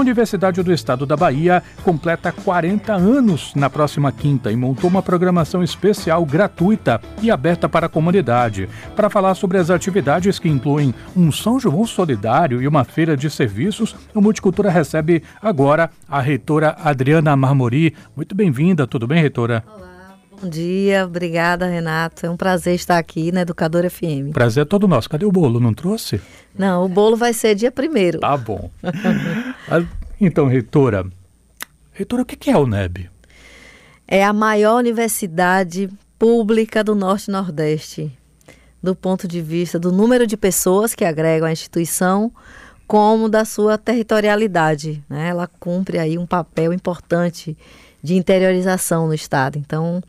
Universidade 0.00 0.62
do 0.62 0.72
Estado 0.72 1.04
da 1.04 1.16
Bahia 1.16 1.62
completa 1.84 2.32
40 2.32 2.94
anos 2.94 3.54
na 3.54 3.68
próxima 3.68 4.10
quinta 4.10 4.50
e 4.50 4.56
montou 4.56 4.88
uma 4.88 5.02
programação 5.02 5.62
especial 5.62 6.24
gratuita 6.24 7.00
e 7.22 7.30
aberta 7.30 7.68
para 7.68 7.86
a 7.86 7.88
comunidade. 7.88 8.68
Para 8.96 9.10
falar 9.10 9.34
sobre 9.34 9.58
as 9.58 9.70
atividades 9.70 10.38
que 10.38 10.48
incluem 10.48 10.94
um 11.16 11.30
São 11.30 11.60
João 11.60 11.86
solidário 11.86 12.62
e 12.62 12.66
uma 12.66 12.84
feira 12.84 13.16
de 13.16 13.28
serviços, 13.28 13.94
o 14.14 14.20
Multicultura 14.20 14.70
recebe 14.70 15.22
agora 15.40 15.90
a 16.08 16.20
reitora 16.20 16.76
Adriana 16.82 17.36
Marmori. 17.36 17.94
Muito 18.16 18.34
bem-vinda, 18.34 18.86
tudo 18.86 19.06
bem, 19.06 19.20
reitora? 19.20 19.62
Olá. 19.66 19.99
Bom 20.42 20.48
dia, 20.48 21.04
obrigada 21.04 21.66
Renato. 21.66 22.24
É 22.24 22.30
um 22.30 22.36
prazer 22.36 22.74
estar 22.74 22.96
aqui 22.96 23.30
na 23.30 23.42
Educadora 23.42 23.90
FM. 23.90 24.32
Prazer 24.32 24.62
é 24.62 24.64
todo 24.64 24.88
nosso. 24.88 25.06
Cadê 25.06 25.26
o 25.26 25.30
bolo? 25.30 25.60
Não 25.60 25.74
trouxe? 25.74 26.18
Não, 26.58 26.86
o 26.86 26.88
bolo 26.88 27.14
vai 27.14 27.34
ser 27.34 27.54
dia 27.54 27.70
primeiro. 27.70 28.20
Tá 28.20 28.38
bom. 28.38 28.70
então, 30.18 30.46
reitora, 30.46 31.04
reitora, 31.92 32.22
o 32.22 32.24
que 32.24 32.48
é 32.48 32.54
a 32.54 32.58
UNEB? 32.58 33.10
É 34.08 34.24
a 34.24 34.32
maior 34.32 34.78
universidade 34.78 35.90
pública 36.18 36.82
do 36.82 36.94
Norte 36.94 37.28
e 37.28 37.32
Nordeste, 37.32 38.10
do 38.82 38.96
ponto 38.96 39.28
de 39.28 39.42
vista 39.42 39.78
do 39.78 39.92
número 39.92 40.26
de 40.26 40.38
pessoas 40.38 40.94
que 40.94 41.04
agregam 41.04 41.48
a 41.48 41.52
instituição, 41.52 42.32
como 42.86 43.28
da 43.28 43.44
sua 43.44 43.76
territorialidade. 43.76 45.04
Né? 45.06 45.28
Ela 45.28 45.46
cumpre 45.46 45.98
aí 45.98 46.16
um 46.16 46.26
papel 46.26 46.72
importante 46.72 47.54
de 48.02 48.16
interiorização 48.16 49.06
no 49.06 49.14
Estado. 49.14 49.58
Então, 49.58 50.02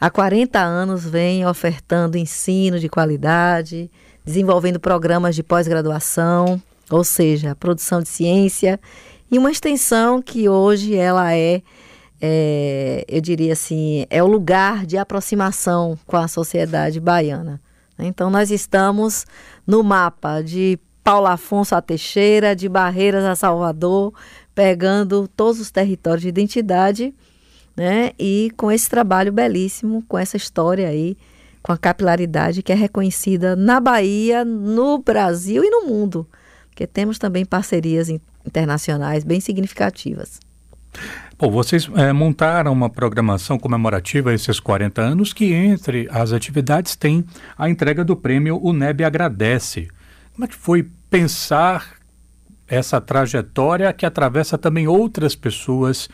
há 0.00 0.10
40 0.10 0.58
anos 0.58 1.04
vem 1.04 1.46
ofertando 1.46 2.18
ensino 2.18 2.78
de 2.78 2.88
qualidade, 2.88 3.90
desenvolvendo 4.24 4.80
programas 4.80 5.34
de 5.34 5.42
pós-graduação, 5.42 6.60
ou 6.90 7.04
seja, 7.04 7.54
produção 7.54 8.00
de 8.00 8.08
ciência 8.08 8.78
e 9.30 9.38
uma 9.38 9.50
extensão 9.50 10.22
que 10.22 10.48
hoje 10.48 10.94
ela 10.94 11.34
é, 11.34 11.62
é, 12.20 13.04
eu 13.08 13.20
diria 13.20 13.52
assim, 13.52 14.06
é 14.08 14.22
o 14.22 14.26
lugar 14.26 14.86
de 14.86 14.96
aproximação 14.96 15.98
com 16.06 16.16
a 16.16 16.28
sociedade 16.28 17.00
baiana. 17.00 17.60
Então 17.98 18.30
nós 18.30 18.50
estamos 18.50 19.26
no 19.66 19.82
mapa 19.82 20.40
de 20.42 20.78
Paulo 21.02 21.26
Afonso 21.26 21.74
a 21.74 21.82
Teixeira, 21.82 22.54
de 22.54 22.68
Barreiras 22.68 23.24
a 23.24 23.34
Salvador, 23.34 24.12
pegando 24.54 25.28
todos 25.28 25.60
os 25.60 25.70
territórios 25.70 26.22
de 26.22 26.28
identidade 26.28 27.14
né? 27.76 28.12
E 28.18 28.50
com 28.56 28.70
esse 28.70 28.88
trabalho 28.88 29.32
belíssimo, 29.32 30.04
com 30.08 30.18
essa 30.18 30.36
história 30.36 30.88
aí, 30.88 31.16
com 31.62 31.72
a 31.72 31.78
capilaridade 31.78 32.62
que 32.62 32.72
é 32.72 32.74
reconhecida 32.74 33.56
na 33.56 33.80
Bahia, 33.80 34.44
no 34.44 34.98
Brasil 34.98 35.64
e 35.64 35.70
no 35.70 35.86
mundo, 35.86 36.26
porque 36.68 36.86
temos 36.86 37.18
também 37.18 37.44
parcerias 37.44 38.08
internacionais 38.44 39.24
bem 39.24 39.40
significativas. 39.40 40.40
Bom, 41.36 41.50
vocês 41.50 41.90
é, 41.96 42.12
montaram 42.12 42.72
uma 42.72 42.88
programação 42.88 43.58
comemorativa 43.58 44.30
a 44.30 44.34
esses 44.34 44.60
40 44.60 45.02
anos 45.02 45.32
que, 45.32 45.52
entre 45.52 46.08
as 46.10 46.32
atividades, 46.32 46.94
tem 46.94 47.24
a 47.58 47.68
entrega 47.68 48.04
do 48.04 48.14
prêmio 48.14 48.60
O 48.62 48.72
NEB 48.72 49.02
Agradece. 49.02 49.88
Como 50.32 50.44
é 50.44 50.48
que 50.48 50.54
foi 50.54 50.88
pensar 51.10 51.96
essa 52.68 53.00
trajetória 53.00 53.92
que 53.92 54.06
atravessa 54.06 54.56
também 54.56 54.86
outras 54.86 55.34
pessoas 55.34 56.08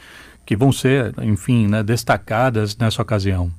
que 0.51 0.57
vão 0.57 0.73
ser, 0.73 1.15
enfim, 1.23 1.69
né, 1.69 1.81
destacadas 1.81 2.77
nessa 2.77 3.01
ocasião? 3.01 3.53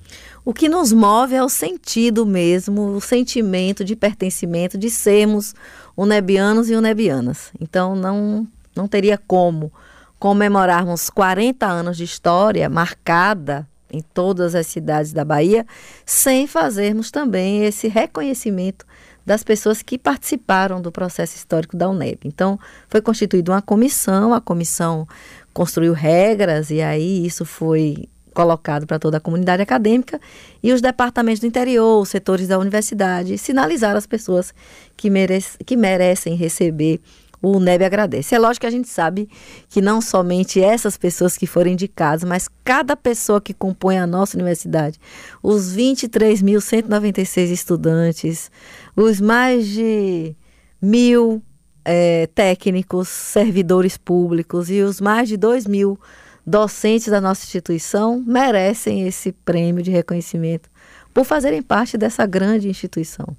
O 0.44 0.53
que 0.53 0.67
nos 0.67 0.92
move 0.92 1.33
é 1.33 1.42
o 1.42 1.48
sentido 1.48 2.25
mesmo, 2.25 2.98
o 2.98 3.00
sentimento 3.00 3.86
de 3.86 3.95
pertencimento, 3.95 4.78
de 4.78 4.89
sermos 4.89 5.56
unebianos 5.95 6.70
e 6.70 6.75
unebianas. 6.75 7.50
Então, 7.61 7.95
não, 7.95 8.45
não 8.75 8.89
teria 8.89 9.17
como 9.17 9.72
comemorarmos 10.20 11.09
40 11.09 11.66
anos 11.66 11.95
de 11.95 12.03
história 12.03 12.70
marcada 12.70 13.66
em 13.89 14.02
todas 14.02 14.53
as 14.53 14.67
cidades 14.67 15.14
da 15.14 15.23
Bahia, 15.23 15.66
sem 16.05 16.45
fazermos 16.45 17.09
também 17.09 17.64
esse 17.64 17.87
reconhecimento 17.87 18.86
das 19.26 19.43
pessoas 19.43 19.82
que 19.82 19.98
participaram 19.98 20.82
do 20.82 20.92
processo 20.92 21.36
histórico 21.36 21.77
da 21.77 21.87
UNEB. 21.87 22.20
Então, 22.26 22.60
foi 22.87 23.02
constituída 23.02 23.52
uma 23.52 23.61
comissão, 23.61 24.33
a 24.33 24.42
comissão 24.42 25.08
construiu 25.54 25.94
regras 25.94 26.70
e 26.70 26.82
aí 26.82 27.26
isso 27.26 27.45
foi 27.45 28.08
colocado 28.34 28.88
para 28.88 28.98
toda 28.98 29.17
a 29.17 29.20
comunidade 29.20 29.62
acadêmica 29.62 30.20
e 30.64 30.72
os 30.72 30.82
departamentos 30.82 31.42
do 31.42 31.48
interior, 31.48 32.02
os 32.02 32.10
setores 32.10 32.48
da 32.48 32.58
universidade, 32.58 33.38
sinalizaram 33.38 33.98
as 33.98 34.08
pessoas 34.08 34.54
que, 34.95 35.10
merece, 35.10 35.58
que 35.66 35.76
merecem 35.76 36.36
receber 36.36 37.02
o 37.42 37.60
NEB 37.60 37.84
agradece. 37.84 38.36
É 38.36 38.40
lógico 38.40 38.61
que 38.61 38.67
a 38.67 38.72
gente 38.72 38.88
sabe 38.88 39.28
que 39.67 39.82
não 39.82 40.00
somente 40.00 40.61
essas 40.61 40.95
pessoas 40.95 41.36
que 41.36 41.48
foram 41.48 41.72
indicadas, 41.72 42.23
mas 42.23 42.48
cada 42.64 42.95
pessoa 42.95 43.42
que 43.42 43.54
compõe 43.54 43.98
a 43.98 44.06
nossa 44.06 44.38
universidade, 44.38 45.00
os 45.42 45.76
23.196 45.76 47.50
estudantes, 47.50 48.52
os 48.95 49.20
mais 49.20 49.67
de 49.67 50.36
mil 50.80 51.42
é, 51.83 52.27
técnicos, 52.27 53.08
servidores 53.08 53.97
públicos 53.97 54.69
e 54.69 54.81
os 54.81 55.02
mais 55.02 55.27
de 55.27 55.37
2 55.37 55.65
mil 55.67 55.99
docentes 56.45 57.08
da 57.08 57.21
nossa 57.21 57.43
instituição 57.43 58.23
merecem 58.25 59.08
esse 59.08 59.31
prêmio 59.31 59.83
de 59.83 59.92
reconhecimento 59.92 60.69
por 61.14 61.25
fazerem 61.25 61.61
parte 61.61 61.97
dessa 61.97 62.25
grande 62.25 62.67
instituição. 62.67 63.36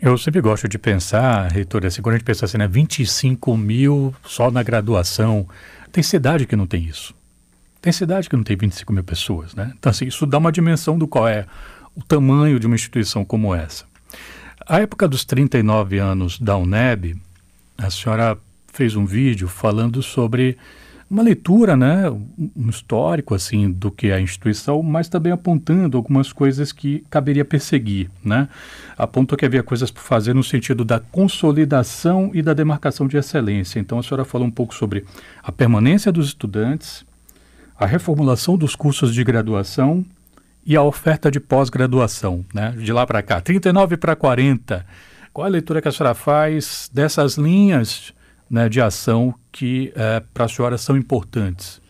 Eu 0.00 0.16
sempre 0.18 0.42
gosto 0.42 0.68
de 0.68 0.78
pensar, 0.78 1.50
reitor, 1.50 1.86
assim, 1.86 2.02
quando 2.02 2.16
a 2.16 2.18
gente 2.18 2.26
pensa 2.26 2.44
assim, 2.44 2.58
né, 2.58 2.68
25 2.68 3.56
mil 3.56 4.14
só 4.24 4.50
na 4.50 4.62
graduação, 4.62 5.48
tem 5.90 6.02
cidade 6.02 6.46
que 6.46 6.54
não 6.54 6.66
tem 6.66 6.84
isso. 6.84 7.14
Tem 7.80 7.92
cidade 7.92 8.28
que 8.28 8.36
não 8.36 8.42
tem 8.42 8.56
25 8.56 8.92
mil 8.92 9.04
pessoas, 9.04 9.54
né? 9.54 9.72
Então, 9.78 9.88
assim, 9.88 10.06
isso 10.06 10.26
dá 10.26 10.36
uma 10.36 10.52
dimensão 10.52 10.98
do 10.98 11.08
qual 11.08 11.26
é 11.26 11.46
o 11.94 12.02
tamanho 12.02 12.60
de 12.60 12.66
uma 12.66 12.74
instituição 12.74 13.24
como 13.24 13.54
essa. 13.54 13.86
A 14.68 14.80
época 14.80 15.06
dos 15.06 15.24
39 15.24 15.98
anos 15.98 16.40
da 16.40 16.56
UNEB, 16.56 17.14
a 17.78 17.88
senhora 17.88 18.36
fez 18.72 18.96
um 18.96 19.06
vídeo 19.06 19.46
falando 19.46 20.02
sobre 20.02 20.58
uma 21.08 21.22
leitura, 21.22 21.76
né, 21.76 22.10
um 22.10 22.68
histórico 22.68 23.32
assim 23.32 23.70
do 23.70 23.92
que 23.92 24.08
é 24.08 24.14
a 24.14 24.20
instituição, 24.20 24.82
mas 24.82 25.08
também 25.08 25.30
apontando 25.30 25.96
algumas 25.96 26.32
coisas 26.32 26.72
que 26.72 27.04
caberia 27.08 27.44
perseguir, 27.44 28.10
né? 28.24 28.48
Apontou 28.98 29.38
que 29.38 29.46
havia 29.46 29.62
coisas 29.62 29.88
por 29.88 30.02
fazer 30.02 30.34
no 30.34 30.42
sentido 30.42 30.84
da 30.84 30.98
consolidação 30.98 32.32
e 32.34 32.42
da 32.42 32.52
demarcação 32.52 33.06
de 33.06 33.16
excelência. 33.16 33.78
Então 33.78 34.00
a 34.00 34.02
senhora 34.02 34.24
falou 34.24 34.48
um 34.48 34.50
pouco 34.50 34.74
sobre 34.74 35.04
a 35.44 35.52
permanência 35.52 36.10
dos 36.10 36.26
estudantes, 36.26 37.06
a 37.78 37.86
reformulação 37.86 38.56
dos 38.56 38.74
cursos 38.74 39.14
de 39.14 39.22
graduação 39.22 40.04
e 40.66 40.76
a 40.76 40.82
oferta 40.82 41.30
de 41.30 41.38
pós-graduação, 41.38 42.44
né? 42.52 42.74
De 42.76 42.92
lá 42.92 43.06
para 43.06 43.22
cá, 43.22 43.40
39 43.40 43.96
para 43.96 44.16
40. 44.16 44.84
Qual 45.32 45.46
a 45.46 45.48
leitura 45.48 45.80
que 45.80 45.86
a 45.86 45.92
senhora 45.92 46.14
faz 46.14 46.90
dessas 46.92 47.36
linhas 47.36 48.12
né, 48.50 48.68
de 48.68 48.80
ação 48.80 49.32
que 49.52 49.92
é, 49.94 50.20
para 50.34 50.46
a 50.46 50.48
senhora 50.48 50.76
são 50.76 50.96
importantes? 50.96 51.80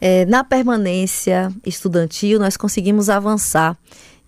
É, 0.00 0.26
na 0.26 0.44
permanência 0.44 1.50
estudantil, 1.64 2.38
nós 2.38 2.56
conseguimos 2.56 3.08
avançar 3.08 3.76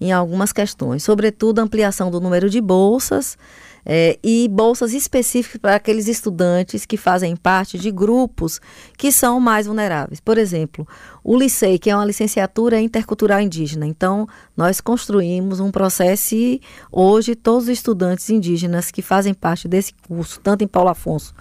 em 0.00 0.12
algumas 0.12 0.52
questões, 0.52 1.02
sobretudo 1.02 1.58
ampliação 1.58 2.10
do 2.10 2.20
número 2.20 2.48
de 2.48 2.60
bolsas 2.60 3.36
é, 3.84 4.18
e 4.22 4.48
bolsas 4.48 4.92
específicas 4.92 5.60
para 5.60 5.74
aqueles 5.74 6.08
estudantes 6.08 6.86
que 6.86 6.96
fazem 6.96 7.36
parte 7.36 7.78
de 7.78 7.90
grupos 7.90 8.60
que 8.96 9.10
são 9.12 9.40
mais 9.40 9.66
vulneráveis. 9.66 10.20
Por 10.20 10.38
exemplo, 10.38 10.86
o 11.22 11.36
LICEI, 11.36 11.78
que 11.78 11.90
é 11.90 11.96
uma 11.96 12.04
licenciatura 12.04 12.80
intercultural 12.80 13.40
indígena. 13.40 13.86
Então, 13.86 14.26
nós 14.56 14.80
construímos 14.80 15.60
um 15.60 15.70
processo 15.70 16.34
e 16.34 16.60
hoje 16.90 17.34
todos 17.34 17.64
os 17.64 17.70
estudantes 17.70 18.30
indígenas 18.30 18.90
que 18.90 19.02
fazem 19.02 19.34
parte 19.34 19.68
desse 19.68 19.94
curso, 20.06 20.40
tanto 20.40 20.64
em 20.64 20.68
Paulo 20.68 20.90
Afonso 20.90 21.34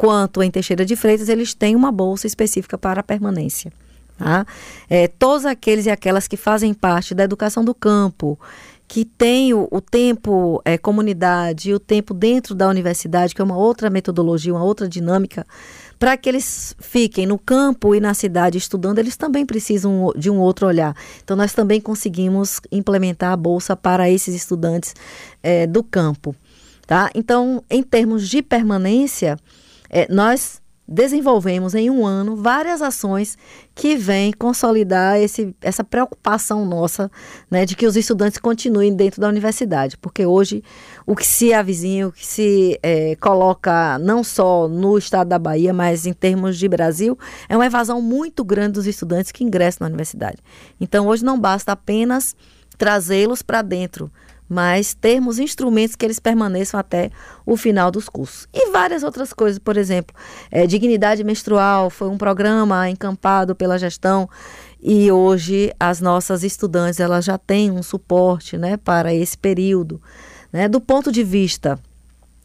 quanto 0.00 0.42
em 0.42 0.50
Teixeira 0.50 0.82
de 0.82 0.96
Freitas, 0.96 1.28
eles 1.28 1.52
têm 1.52 1.76
uma 1.76 1.92
bolsa 1.92 2.26
específica 2.26 2.78
para 2.78 3.00
a 3.00 3.04
permanência. 3.04 3.70
Tá? 4.20 4.44
É, 4.90 5.08
todos 5.08 5.46
aqueles 5.46 5.86
e 5.86 5.90
aquelas 5.90 6.28
que 6.28 6.36
fazem 6.36 6.74
parte 6.74 7.14
da 7.14 7.24
educação 7.24 7.64
do 7.64 7.74
campo, 7.74 8.38
que 8.86 9.02
tem 9.02 9.54
o, 9.54 9.66
o 9.70 9.80
tempo 9.80 10.60
é, 10.62 10.76
comunidade 10.76 11.70
e 11.70 11.74
o 11.74 11.80
tempo 11.80 12.12
dentro 12.12 12.54
da 12.54 12.68
universidade, 12.68 13.34
que 13.34 13.40
é 13.40 13.44
uma 13.44 13.56
outra 13.56 13.88
metodologia, 13.88 14.52
uma 14.52 14.62
outra 14.62 14.86
dinâmica, 14.86 15.46
para 15.98 16.18
que 16.18 16.28
eles 16.28 16.76
fiquem 16.78 17.24
no 17.24 17.38
campo 17.38 17.94
e 17.94 18.00
na 18.00 18.12
cidade 18.12 18.58
estudando, 18.58 18.98
eles 18.98 19.16
também 19.16 19.46
precisam 19.46 20.12
de 20.14 20.28
um 20.28 20.38
outro 20.38 20.66
olhar. 20.66 20.94
Então, 21.24 21.34
nós 21.34 21.54
também 21.54 21.80
conseguimos 21.80 22.60
implementar 22.70 23.32
a 23.32 23.36
bolsa 23.38 23.74
para 23.74 24.10
esses 24.10 24.34
estudantes 24.34 24.94
é, 25.42 25.66
do 25.66 25.82
campo. 25.82 26.36
Tá? 26.86 27.10
Então, 27.14 27.64
em 27.70 27.82
termos 27.82 28.28
de 28.28 28.42
permanência, 28.42 29.38
é, 29.88 30.06
nós 30.12 30.60
desenvolvemos 30.90 31.72
em 31.72 31.88
um 31.88 32.04
ano 32.04 32.34
várias 32.34 32.82
ações 32.82 33.38
que 33.76 33.96
vêm 33.96 34.32
consolidar 34.32 35.18
esse, 35.20 35.54
essa 35.60 35.84
preocupação 35.84 36.66
nossa 36.66 37.08
né, 37.48 37.64
de 37.64 37.76
que 37.76 37.86
os 37.86 37.96
estudantes 37.96 38.38
continuem 38.38 38.92
dentro 38.92 39.20
da 39.20 39.28
universidade, 39.28 39.96
porque 39.96 40.26
hoje 40.26 40.64
o 41.06 41.14
que 41.14 41.24
se 41.24 41.54
avizinha, 41.54 42.08
o 42.08 42.12
que 42.12 42.26
se 42.26 42.76
é, 42.82 43.14
coloca 43.16 44.00
não 44.00 44.24
só 44.24 44.66
no 44.66 44.98
estado 44.98 45.28
da 45.28 45.38
Bahia, 45.38 45.72
mas 45.72 46.06
em 46.06 46.12
termos 46.12 46.58
de 46.58 46.68
Brasil, 46.68 47.16
é 47.48 47.56
uma 47.56 47.66
evasão 47.66 48.02
muito 48.02 48.44
grande 48.44 48.72
dos 48.72 48.86
estudantes 48.88 49.30
que 49.30 49.44
ingressam 49.44 49.84
na 49.84 49.88
universidade. 49.88 50.38
Então 50.80 51.06
hoje 51.06 51.24
não 51.24 51.38
basta 51.38 51.70
apenas 51.70 52.34
trazê-los 52.76 53.42
para 53.42 53.62
dentro 53.62 54.10
mas 54.50 54.94
termos 54.94 55.38
instrumentos 55.38 55.94
que 55.94 56.04
eles 56.04 56.18
permaneçam 56.18 56.80
até 56.80 57.08
o 57.46 57.56
final 57.56 57.88
dos 57.88 58.08
cursos. 58.08 58.48
E 58.52 58.72
várias 58.72 59.04
outras 59.04 59.32
coisas, 59.32 59.60
por 59.60 59.76
exemplo, 59.76 60.12
é, 60.50 60.66
Dignidade 60.66 61.22
Menstrual 61.22 61.88
foi 61.88 62.08
um 62.08 62.18
programa 62.18 62.90
encampado 62.90 63.54
pela 63.54 63.78
gestão 63.78 64.28
e 64.82 65.12
hoje 65.12 65.72
as 65.78 66.00
nossas 66.00 66.42
estudantes 66.42 66.98
elas 66.98 67.24
já 67.24 67.38
têm 67.38 67.70
um 67.70 67.82
suporte 67.82 68.58
né, 68.58 68.76
para 68.76 69.14
esse 69.14 69.38
período. 69.38 70.02
Né? 70.52 70.68
Do 70.68 70.80
ponto 70.80 71.12
de 71.12 71.22
vista 71.22 71.78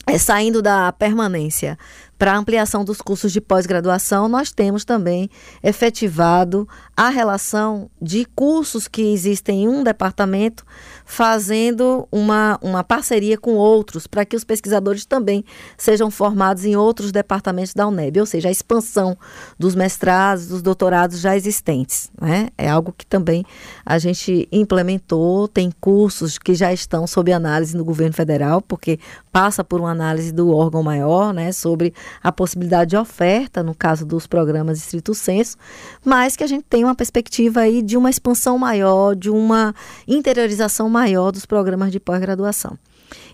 é, 0.07 0.19
saindo 0.19 0.61
da 0.61 0.91
permanência 0.91 1.77
para 2.17 2.37
ampliação 2.37 2.85
dos 2.85 3.01
cursos 3.01 3.31
de 3.31 3.41
pós-graduação, 3.41 4.29
nós 4.29 4.51
temos 4.51 4.85
também 4.85 5.29
efetivado 5.63 6.67
a 6.95 7.09
relação 7.09 7.89
de 7.99 8.23
cursos 8.35 8.87
que 8.87 9.01
existem 9.01 9.63
em 9.63 9.67
um 9.67 9.83
departamento, 9.83 10.63
fazendo 11.05 12.07
uma, 12.11 12.57
uma 12.61 12.83
parceria 12.83 13.37
com 13.37 13.53
outros, 13.53 14.07
para 14.07 14.25
que 14.25 14.35
os 14.35 14.43
pesquisadores 14.43 15.05
também 15.05 15.45
sejam 15.77 16.09
formados 16.09 16.65
em 16.65 16.75
outros 16.75 17.11
departamentos 17.11 17.73
da 17.73 17.87
UNEB, 17.87 18.19
ou 18.19 18.25
seja, 18.25 18.49
a 18.49 18.51
expansão 18.51 19.17
dos 19.57 19.75
mestrados, 19.75 20.47
dos 20.47 20.61
doutorados 20.61 21.19
já 21.19 21.35
existentes. 21.35 22.09
Né? 22.19 22.49
É 22.57 22.69
algo 22.69 22.91
que 22.91 23.05
também 23.05 23.45
a 23.85 23.99
gente 23.99 24.47
implementou, 24.51 25.47
tem 25.47 25.71
cursos 25.79 26.37
que 26.37 26.55
já 26.55 26.73
estão 26.73 27.05
sob 27.05 27.31
análise 27.31 27.77
no 27.77 27.85
governo 27.85 28.13
federal, 28.13 28.61
porque 28.61 28.99
passa 29.31 29.63
por 29.63 29.79
uma 29.79 29.91
análise 29.91 30.31
do 30.31 30.49
órgão 30.49 30.81
maior, 30.81 31.33
né, 31.33 31.51
sobre 31.51 31.93
a 32.23 32.31
possibilidade 32.31 32.91
de 32.91 32.97
oferta, 32.97 33.61
no 33.61 33.75
caso 33.75 34.05
dos 34.05 34.25
programas 34.25 34.77
estrito 34.79 35.13
senso, 35.13 35.57
mas 36.03 36.35
que 36.35 36.43
a 36.43 36.47
gente 36.47 36.63
tem 36.69 36.83
uma 36.83 36.95
perspectiva 36.95 37.61
aí 37.61 37.81
de 37.81 37.97
uma 37.97 38.09
expansão 38.09 38.57
maior, 38.57 39.15
de 39.15 39.29
uma 39.29 39.75
interiorização 40.07 40.89
maior 40.95 41.29
dos 41.29 41.45
programas 41.45 41.91
de 41.91 41.99
pós-graduação. 41.99 42.79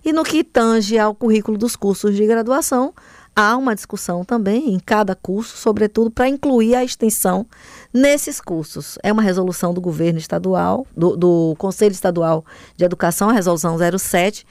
E 0.03 0.11
no 0.11 0.23
que 0.23 0.43
tange 0.43 0.97
ao 0.97 1.13
currículo 1.13 1.59
dos 1.59 1.75
cursos 1.75 2.15
de 2.15 2.25
graduação, 2.25 2.91
há 3.35 3.55
uma 3.55 3.75
discussão 3.75 4.25
também 4.25 4.73
em 4.73 4.79
cada 4.79 5.15
curso, 5.15 5.55
sobretudo 5.57 6.09
para 6.09 6.27
incluir 6.27 6.73
a 6.73 6.83
extensão 6.83 7.45
nesses 7.93 8.41
cursos. 8.41 8.97
É 9.03 9.13
uma 9.13 9.21
resolução 9.21 9.75
do 9.75 9.79
governo 9.79 10.17
estadual, 10.17 10.87
do, 10.97 11.15
do 11.15 11.55
Conselho 11.59 11.91
Estadual 11.91 12.43
de 12.75 12.83
Educação, 12.83 13.29
a 13.29 13.33
resolução 13.33 13.77
07, 13.77 14.43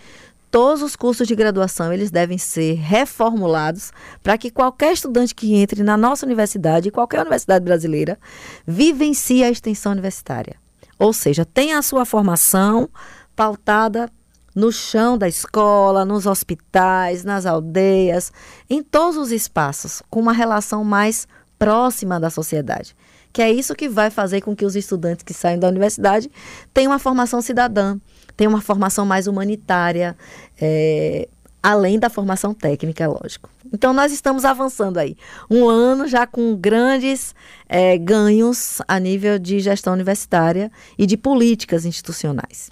todos 0.49 0.81
os 0.81 0.95
cursos 0.95 1.27
de 1.27 1.35
graduação 1.35 1.93
eles 1.93 2.12
devem 2.12 2.39
ser 2.39 2.75
reformulados 2.75 3.93
para 4.23 4.39
que 4.39 4.53
qualquer 4.53 4.93
estudante 4.93 5.35
que 5.35 5.57
entre 5.57 5.83
na 5.83 5.97
nossa 5.97 6.25
universidade, 6.25 6.93
qualquer 6.93 7.23
universidade 7.23 7.65
brasileira, 7.65 8.17
vivencie 8.65 9.43
a 9.43 9.51
extensão 9.51 9.91
universitária. 9.91 10.55
Ou 11.00 11.14
seja, 11.14 11.47
tenha 11.47 11.79
a 11.79 11.82
sua 11.82 12.05
formação 12.05 12.87
pautada 13.35 14.11
no 14.55 14.70
chão 14.70 15.17
da 15.17 15.26
escola, 15.26 16.05
nos 16.05 16.26
hospitais, 16.26 17.25
nas 17.25 17.47
aldeias, 17.47 18.31
em 18.69 18.82
todos 18.82 19.17
os 19.17 19.32
espaços, 19.32 20.02
com 20.11 20.20
uma 20.20 20.35
relação 20.35 20.85
mais 20.85 21.26
próxima 21.58 22.20
da 22.20 22.29
sociedade. 22.29 22.94
Que 23.32 23.41
é 23.41 23.50
isso 23.50 23.75
que 23.75 23.88
vai 23.88 24.11
fazer 24.11 24.43
com 24.43 24.55
que 24.55 24.67
os 24.67 24.76
estudantes 24.76 25.23
que 25.23 25.32
saem 25.32 25.58
da 25.58 25.69
universidade 25.69 26.31
tenham 26.75 26.93
uma 26.93 26.99
formação 26.99 27.41
cidadã, 27.41 27.99
tem 28.37 28.47
uma 28.47 28.61
formação 28.61 29.06
mais 29.06 29.26
humanitária, 29.26 30.14
é, 30.61 31.29
além 31.62 31.99
da 31.99 32.11
formação 32.11 32.52
técnica, 32.52 33.08
lógico. 33.08 33.49
Então, 33.73 33.93
nós 33.93 34.13
estamos 34.13 34.45
avançando 34.45 34.99
aí. 34.99 35.17
Um 35.51 35.69
ano 35.69 36.07
já 36.07 36.27
com 36.27 36.57
grandes 36.57 37.35
é, 37.69 37.97
ganhos 37.97 38.83
a 38.89 38.99
nível 38.99 39.39
de 39.39 39.61
gestão 39.61 39.93
universitária 39.93 40.71
e 40.99 41.07
de 41.07 41.17
políticas 41.17 41.85
institucionais. 41.85 42.71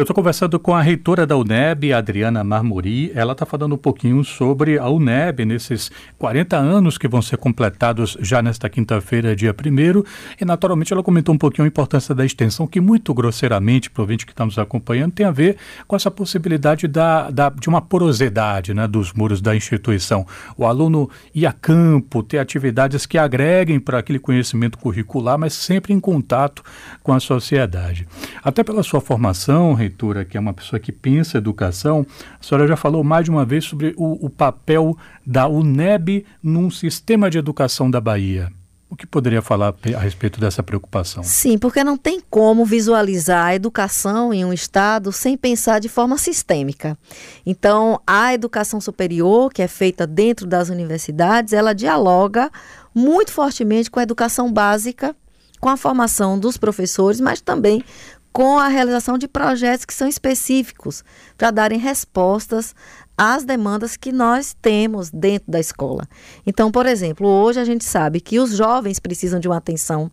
Eu 0.00 0.04
estou 0.04 0.14
conversando 0.14 0.58
com 0.58 0.74
a 0.74 0.80
reitora 0.80 1.26
da 1.26 1.36
UNEB, 1.36 1.92
Adriana 1.92 2.42
Marmuri. 2.42 3.12
Ela 3.14 3.32
está 3.32 3.44
falando 3.44 3.74
um 3.74 3.76
pouquinho 3.76 4.24
sobre 4.24 4.78
a 4.78 4.88
UNEB 4.88 5.44
nesses 5.44 5.92
40 6.18 6.56
anos 6.56 6.96
que 6.96 7.06
vão 7.06 7.20
ser 7.20 7.36
completados 7.36 8.16
já 8.18 8.40
nesta 8.40 8.66
quinta-feira, 8.70 9.36
dia 9.36 9.54
1 9.54 10.02
E, 10.40 10.44
naturalmente, 10.46 10.90
ela 10.90 11.02
comentou 11.02 11.34
um 11.34 11.38
pouquinho 11.38 11.66
a 11.66 11.68
importância 11.68 12.14
da 12.14 12.24
extensão, 12.24 12.66
que 12.66 12.80
muito 12.80 13.12
grosseiramente, 13.12 13.90
para 13.90 14.02
o 14.02 14.06
que 14.06 14.14
está 14.14 14.42
nos 14.42 14.58
acompanhando, 14.58 15.12
tem 15.12 15.26
a 15.26 15.30
ver 15.30 15.58
com 15.86 15.94
essa 15.94 16.10
possibilidade 16.10 16.88
da, 16.88 17.30
da, 17.30 17.50
de 17.50 17.68
uma 17.68 17.82
porosidade 17.82 18.72
né, 18.72 18.88
dos 18.88 19.12
muros 19.12 19.42
da 19.42 19.54
instituição. 19.54 20.26
O 20.56 20.64
aluno 20.64 21.10
ir 21.34 21.44
a 21.44 21.52
campo, 21.52 22.22
ter 22.22 22.38
atividades 22.38 23.04
que 23.04 23.18
agreguem 23.18 23.78
para 23.78 23.98
aquele 23.98 24.18
conhecimento 24.18 24.78
curricular, 24.78 25.38
mas 25.38 25.52
sempre 25.52 25.92
em 25.92 26.00
contato 26.00 26.62
com 27.02 27.12
a 27.12 27.20
sociedade. 27.20 28.08
Até 28.42 28.64
pela 28.64 28.82
sua 28.82 29.02
formação, 29.02 29.74
reitora, 29.74 29.89
que 30.28 30.36
é 30.36 30.40
uma 30.40 30.54
pessoa 30.54 30.78
que 30.80 30.92
pensa 30.92 31.38
educação, 31.38 32.06
a 32.40 32.42
senhora 32.42 32.66
já 32.66 32.76
falou 32.76 33.04
mais 33.04 33.24
de 33.24 33.30
uma 33.30 33.44
vez 33.44 33.64
sobre 33.64 33.94
o, 33.96 34.26
o 34.26 34.30
papel 34.30 34.96
da 35.26 35.46
UNEB 35.46 36.24
num 36.42 36.70
sistema 36.70 37.30
de 37.30 37.38
educação 37.38 37.90
da 37.90 38.00
Bahia. 38.00 38.50
O 38.90 38.96
que 38.96 39.06
poderia 39.06 39.40
falar 39.40 39.72
a 39.96 40.00
respeito 40.00 40.40
dessa 40.40 40.64
preocupação? 40.64 41.22
Sim, 41.22 41.56
porque 41.56 41.84
não 41.84 41.96
tem 41.96 42.20
como 42.28 42.64
visualizar 42.64 43.46
a 43.46 43.54
educação 43.54 44.34
em 44.34 44.44
um 44.44 44.52
Estado 44.52 45.12
sem 45.12 45.36
pensar 45.36 45.78
de 45.78 45.88
forma 45.88 46.18
sistêmica. 46.18 46.98
Então, 47.46 48.00
a 48.04 48.34
educação 48.34 48.80
superior, 48.80 49.52
que 49.52 49.62
é 49.62 49.68
feita 49.68 50.08
dentro 50.08 50.44
das 50.44 50.70
universidades, 50.70 51.52
ela 51.52 51.72
dialoga 51.72 52.50
muito 52.92 53.30
fortemente 53.30 53.88
com 53.88 54.00
a 54.00 54.02
educação 54.02 54.52
básica, 54.52 55.14
com 55.60 55.68
a 55.68 55.76
formação 55.76 56.36
dos 56.36 56.56
professores, 56.56 57.20
mas 57.20 57.40
também 57.40 57.84
com 58.32 58.58
a 58.58 58.68
realização 58.68 59.18
de 59.18 59.28
projetos 59.28 59.84
que 59.84 59.94
são 59.94 60.08
específicos 60.08 61.04
para 61.36 61.50
darem 61.50 61.78
respostas 61.78 62.74
às 63.16 63.44
demandas 63.44 63.96
que 63.96 64.12
nós 64.12 64.56
temos 64.62 65.10
dentro 65.10 65.50
da 65.50 65.60
escola. 65.60 66.08
Então, 66.46 66.70
por 66.70 66.86
exemplo, 66.86 67.26
hoje 67.26 67.60
a 67.60 67.64
gente 67.64 67.84
sabe 67.84 68.20
que 68.20 68.38
os 68.38 68.56
jovens 68.56 68.98
precisam 68.98 69.38
de 69.38 69.48
uma 69.48 69.56
atenção 69.58 70.10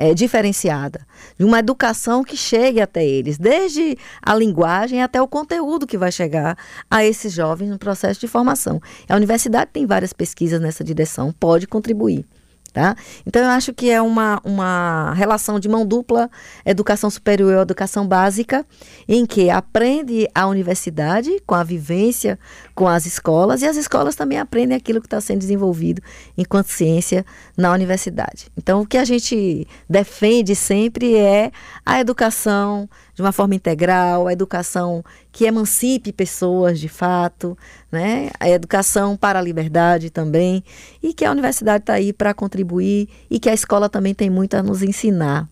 é, 0.00 0.14
diferenciada, 0.14 1.06
de 1.38 1.44
uma 1.44 1.58
educação 1.58 2.24
que 2.24 2.34
chegue 2.34 2.80
até 2.80 3.06
eles, 3.06 3.36
desde 3.36 3.98
a 4.22 4.34
linguagem 4.34 5.02
até 5.02 5.20
o 5.20 5.28
conteúdo 5.28 5.86
que 5.86 5.98
vai 5.98 6.10
chegar 6.10 6.56
a 6.90 7.04
esses 7.04 7.34
jovens 7.34 7.68
no 7.68 7.78
processo 7.78 8.18
de 8.18 8.26
formação. 8.26 8.80
A 9.06 9.14
universidade 9.14 9.70
tem 9.72 9.84
várias 9.84 10.14
pesquisas 10.14 10.58
nessa 10.58 10.82
direção, 10.82 11.30
pode 11.38 11.66
contribuir. 11.66 12.24
Tá? 12.72 12.94
Então, 13.26 13.42
eu 13.42 13.48
acho 13.48 13.74
que 13.74 13.90
é 13.90 14.00
uma, 14.00 14.40
uma 14.44 15.12
relação 15.14 15.58
de 15.58 15.68
mão 15.68 15.84
dupla, 15.84 16.30
educação 16.64 17.10
superior 17.10 17.58
e 17.58 17.62
educação 17.62 18.06
básica, 18.06 18.64
em 19.08 19.26
que 19.26 19.50
aprende 19.50 20.28
a 20.32 20.46
universidade 20.46 21.42
com 21.44 21.56
a 21.56 21.64
vivência 21.64 22.38
com 22.74 22.86
as 22.86 23.06
escolas, 23.06 23.60
e 23.60 23.66
as 23.66 23.76
escolas 23.76 24.14
também 24.14 24.38
aprendem 24.38 24.76
aquilo 24.76 25.00
que 25.00 25.06
está 25.06 25.20
sendo 25.20 25.40
desenvolvido 25.40 26.00
enquanto 26.38 26.68
ciência 26.68 27.26
na 27.56 27.72
universidade. 27.72 28.46
Então, 28.56 28.82
o 28.82 28.86
que 28.86 28.96
a 28.96 29.04
gente 29.04 29.66
defende 29.88 30.54
sempre 30.54 31.16
é 31.16 31.50
a 31.84 32.00
educação 32.00 32.88
de 33.20 33.26
uma 33.26 33.32
forma 33.32 33.54
integral, 33.54 34.26
a 34.26 34.32
educação 34.32 35.04
que 35.30 35.44
emancipe 35.44 36.10
pessoas 36.10 36.80
de 36.80 36.88
fato, 36.88 37.56
né? 37.92 38.30
a 38.40 38.48
educação 38.48 39.14
para 39.14 39.38
a 39.38 39.42
liberdade 39.42 40.08
também, 40.08 40.64
e 41.02 41.12
que 41.12 41.24
a 41.24 41.30
universidade 41.30 41.82
está 41.82 41.92
aí 41.92 42.14
para 42.14 42.32
contribuir 42.32 43.10
e 43.30 43.38
que 43.38 43.50
a 43.50 43.52
escola 43.52 43.90
também 43.90 44.14
tem 44.14 44.30
muito 44.30 44.54
a 44.54 44.62
nos 44.62 44.82
ensinar. 44.82 45.46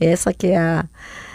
Essa 0.00 0.32
que 0.32 0.46
é, 0.46 0.56
a, 0.56 0.88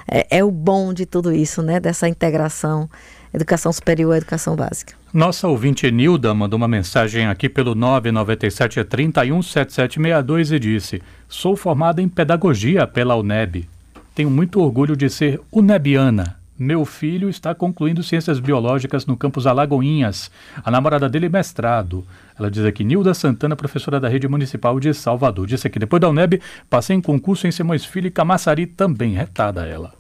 é, 0.08 0.40
é 0.40 0.44
o 0.44 0.50
bom 0.50 0.92
de 0.92 1.06
tudo 1.06 1.32
isso, 1.32 1.62
né? 1.62 1.80
dessa 1.80 2.10
integração 2.10 2.90
educação 3.32 3.72
superior 3.72 4.16
e 4.16 4.18
educação 4.18 4.56
básica. 4.56 4.94
Nossa 5.14 5.46
ouvinte 5.48 5.92
Nilda 5.92 6.34
mandou 6.34 6.56
uma 6.56 6.70
mensagem 6.70 7.28
aqui 7.28 7.50
pelo 7.50 7.76
997 7.76 8.84
31 8.86 9.42
7762 9.42 10.52
e 10.54 10.60
disse: 10.60 11.02
Sou 11.28 11.58
formada 11.58 12.02
em 12.02 12.08
pedagogia 12.08 12.88
pela 12.88 13.16
UNEB. 13.18 13.68
Tenho 14.16 14.32
muito 14.32 14.62
orgulho 14.62 14.96
de 14.96 15.10
ser 15.10 15.42
unebiana. 15.52 16.38
Meu 16.58 16.86
filho 16.86 17.30
está 17.30 17.54
concluindo 17.54 18.02
ciências 18.02 18.40
biológicas 18.40 19.06
no 19.06 19.18
campus 19.18 19.46
Alagoinhas. 19.46 20.32
A 20.64 20.72
namorada 20.72 21.10
dele 21.10 21.26
é 21.26 21.30
mestrado. 21.30 22.08
Ela 22.40 22.50
diz 22.50 22.64
aqui, 22.64 22.86
Nilda 22.86 23.14
Santana, 23.14 23.58
professora 23.58 24.00
da 24.00 24.08
rede 24.08 24.26
municipal 24.26 24.80
de 24.80 24.94
Salvador. 24.94 25.46
Disse 25.46 25.68
aqui, 25.68 25.78
depois 25.78 26.00
da 26.00 26.08
UNEB, 26.08 26.42
passei 26.70 26.96
em 26.96 27.02
concurso 27.02 27.46
em 27.46 27.52
Simões 27.52 27.84
Filho 27.84 28.08
e 28.08 28.12
Camaçari 28.12 28.66
também. 28.66 29.16
Retada 29.16 29.66
ela. 29.66 29.94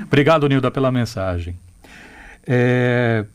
Obrigado, 0.00 0.48
Nilda, 0.48 0.70
pela 0.70 0.90
mensagem. 0.90 1.54
É, 2.46 3.26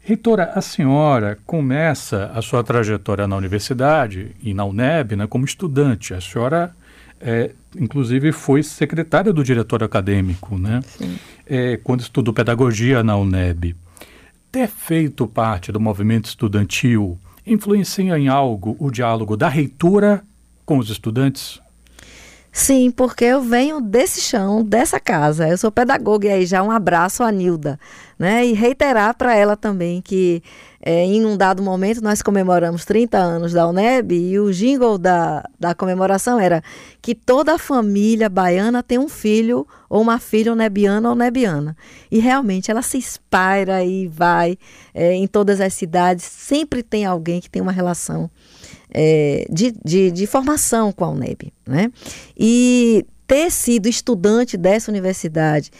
Reitora, 0.00 0.52
a 0.54 0.60
senhora 0.60 1.36
começa 1.44 2.30
a 2.32 2.40
sua 2.40 2.62
trajetória 2.62 3.26
na 3.26 3.36
universidade 3.36 4.36
e 4.40 4.54
na 4.54 4.64
UNEB 4.64 5.16
né, 5.16 5.26
como 5.26 5.44
estudante. 5.44 6.14
A 6.14 6.20
senhora, 6.20 6.74
é, 7.20 7.52
inclusive, 7.78 8.32
foi 8.32 8.62
secretária 8.62 9.32
do 9.32 9.42
diretor 9.42 9.82
acadêmico, 9.82 10.58
né? 10.58 10.80
É, 11.46 11.76
quando 11.78 12.00
estudou 12.00 12.34
pedagogia 12.34 13.02
na 13.02 13.16
UNEB. 13.16 13.76
Ter 14.50 14.68
feito 14.68 15.26
parte 15.26 15.70
do 15.70 15.80
movimento 15.80 16.26
estudantil 16.26 17.18
influencia 17.46 18.18
em 18.18 18.28
algo 18.28 18.76
o 18.78 18.90
diálogo 18.90 19.36
da 19.36 19.48
reitora 19.48 20.22
com 20.64 20.78
os 20.78 20.90
estudantes? 20.90 21.60
Sim, 22.58 22.90
porque 22.90 23.26
eu 23.26 23.42
venho 23.42 23.82
desse 23.82 24.18
chão, 24.18 24.64
dessa 24.64 24.98
casa. 24.98 25.46
Eu 25.46 25.58
sou 25.58 25.70
pedagoga 25.70 26.26
e 26.26 26.30
aí 26.30 26.46
já 26.46 26.62
um 26.62 26.70
abraço 26.70 27.22
à 27.22 27.30
Nilda, 27.30 27.78
né? 28.18 28.46
E 28.46 28.54
reiterar 28.54 29.14
para 29.14 29.36
ela 29.36 29.58
também 29.58 30.00
que 30.00 30.42
é, 30.80 31.04
em 31.04 31.26
um 31.26 31.36
dado 31.36 31.62
momento 31.62 32.00
nós 32.02 32.22
comemoramos 32.22 32.86
30 32.86 33.18
anos 33.18 33.52
da 33.52 33.68
UNEB 33.68 34.14
e 34.14 34.40
o 34.40 34.50
jingle 34.50 34.96
da, 34.96 35.44
da 35.60 35.74
comemoração 35.74 36.40
era 36.40 36.62
que 37.02 37.14
toda 37.14 37.58
família 37.58 38.30
baiana 38.30 38.82
tem 38.82 38.98
um 38.98 39.08
filho 39.08 39.68
ou 39.86 40.00
uma 40.00 40.18
filha 40.18 40.50
unebiana 40.50 41.10
ou 41.10 41.14
nebiana. 41.14 41.76
E 42.10 42.18
realmente 42.20 42.70
ela 42.70 42.80
se 42.80 42.96
espalha 42.96 43.84
e 43.84 44.08
vai 44.08 44.56
é, 44.94 45.12
em 45.12 45.26
todas 45.26 45.60
as 45.60 45.74
cidades, 45.74 46.24
sempre 46.24 46.82
tem 46.82 47.04
alguém 47.04 47.38
que 47.38 47.50
tem 47.50 47.60
uma 47.60 47.70
relação 47.70 48.30
é, 48.92 49.46
de, 49.50 49.74
de, 49.84 50.10
de, 50.10 50.26
formação 50.26 50.92
com 50.92 51.04
a 51.04 51.10
UNEB. 51.10 51.52
Né? 51.66 51.90
E 52.36 53.04
ter 53.26 53.50
sido 53.50 53.88
estudante 53.88 54.56
dessa 54.56 54.90
universidade, 54.90 55.70